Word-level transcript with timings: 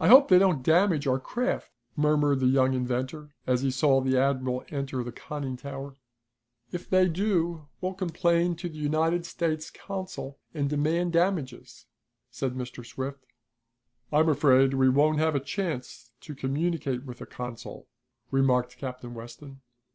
"I 0.00 0.08
hope 0.08 0.28
they 0.28 0.38
don't 0.38 0.62
damage 0.62 1.06
our 1.06 1.20
craft," 1.20 1.72
murmured 1.94 2.40
the 2.40 2.46
young 2.46 2.72
inventor, 2.72 3.34
as 3.46 3.60
he 3.60 3.70
saw 3.70 4.00
the 4.00 4.16
admiral 4.16 4.64
enter 4.70 5.04
the 5.04 5.12
conning 5.12 5.58
tower. 5.58 5.96
"If 6.70 6.88
they 6.88 7.06
do, 7.06 7.68
we'll 7.82 7.92
complain 7.92 8.56
to 8.56 8.70
the 8.70 8.78
United 8.78 9.26
States 9.26 9.68
consul 9.70 10.38
and 10.54 10.70
demand 10.70 11.12
damages," 11.12 11.84
said 12.30 12.54
Mr. 12.54 12.82
Swift. 12.82 13.26
"I'm 14.10 14.30
afraid 14.30 14.72
we 14.72 14.88
won't 14.88 15.18
have 15.18 15.34
a 15.34 15.38
chance 15.38 16.12
to 16.22 16.34
communicate 16.34 17.04
with 17.04 17.18
the 17.18 17.26
consul," 17.26 17.88
remarked 18.30 18.78
Captain 18.78 19.12
Weston. 19.12 19.60